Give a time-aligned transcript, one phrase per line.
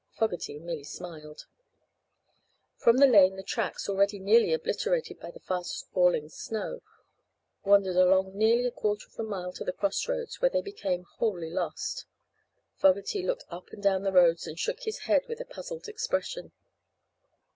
[0.09, 1.45] Fogerty merely smiled.
[2.75, 6.81] From the lane the tracks, already nearly obliterated by the fast falling snow,
[7.63, 11.51] wandered along nearly a quarter of a mile to a crossroads, where they became wholly
[11.51, 12.05] lost.
[12.77, 16.51] Fogerty looked up and down the roads and shook his head with a puzzled expression.